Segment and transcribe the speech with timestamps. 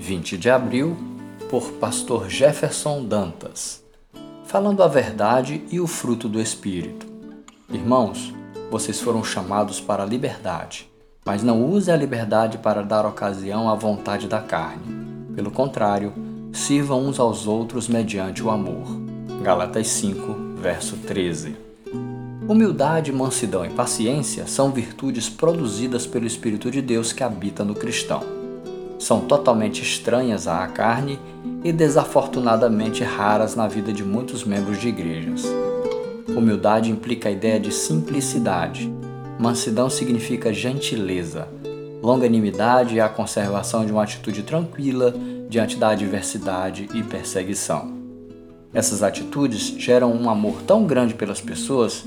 [0.00, 0.96] 20 de abril,
[1.50, 3.82] por Pastor Jefferson Dantas.
[4.44, 7.04] Falando a verdade e o fruto do Espírito.
[7.68, 8.32] Irmãos,
[8.70, 10.88] vocês foram chamados para a liberdade,
[11.26, 15.04] mas não use a liberdade para dar ocasião à vontade da carne.
[15.34, 16.12] Pelo contrário,
[16.52, 18.86] sirvam uns aos outros mediante o amor.
[19.42, 21.56] Galatas 5, verso 13.
[22.48, 28.37] Humildade, mansidão e paciência são virtudes produzidas pelo Espírito de Deus que habita no cristão
[28.98, 31.18] são totalmente estranhas à carne
[31.62, 35.44] e desafortunadamente raras na vida de muitos membros de igrejas.
[36.28, 38.92] Humildade implica a ideia de simplicidade.
[39.38, 41.48] Mansidão significa gentileza.
[42.02, 45.14] Longanimidade é a conservação de uma atitude tranquila
[45.48, 47.96] diante da adversidade e perseguição.
[48.72, 52.04] Essas atitudes geram um amor tão grande pelas pessoas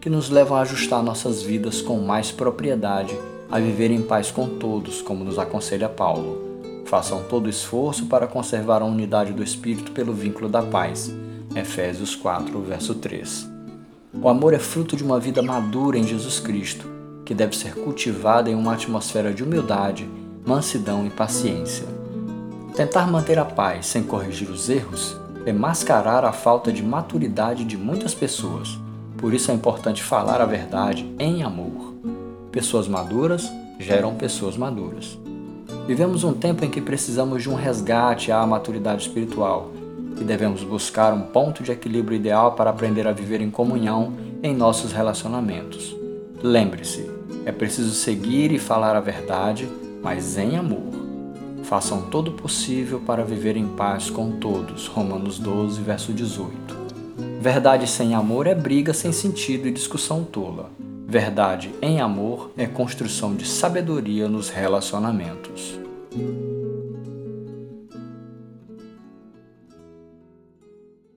[0.00, 3.16] que nos levam a ajustar nossas vidas com mais propriedade
[3.52, 6.38] a viver em paz com todos, como nos aconselha Paulo.
[6.86, 11.14] Façam todo esforço para conservar a unidade do Espírito pelo vínculo da paz.
[11.54, 13.46] Efésios 4, verso 3.
[14.22, 16.88] O amor é fruto de uma vida madura em Jesus Cristo,
[17.26, 20.08] que deve ser cultivada em uma atmosfera de humildade,
[20.46, 21.86] mansidão e paciência.
[22.74, 27.76] Tentar manter a paz sem corrigir os erros é mascarar a falta de maturidade de
[27.76, 28.78] muitas pessoas.
[29.18, 31.92] Por isso é importante falar a verdade em amor.
[32.52, 35.18] Pessoas maduras geram pessoas maduras.
[35.86, 39.72] Vivemos um tempo em que precisamos de um resgate à maturidade espiritual
[40.20, 44.54] e devemos buscar um ponto de equilíbrio ideal para aprender a viver em comunhão em
[44.54, 45.96] nossos relacionamentos.
[46.42, 47.10] Lembre-se,
[47.46, 49.66] é preciso seguir e falar a verdade,
[50.02, 50.92] mas em amor.
[51.64, 54.88] Façam todo o possível para viver em paz com todos.
[54.88, 56.52] Romanos 12, verso 18.
[57.40, 60.70] Verdade sem amor é briga sem sentido e discussão tola.
[61.12, 65.78] Verdade em amor é construção de sabedoria nos relacionamentos.